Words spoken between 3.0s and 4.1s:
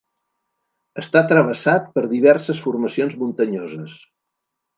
muntanyoses.